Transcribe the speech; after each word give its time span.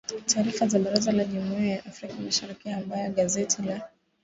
Taarifa 0.25 0.65
ya 0.65 0.79
Baraza 0.79 1.11
la 1.11 1.23
jumuia 1.25 1.67
ya 1.71 1.85
Afrika 1.85 2.15
mashariki 2.19 2.69
ambayo 2.69 3.11
gazeti 3.11 3.61
la 3.61 3.89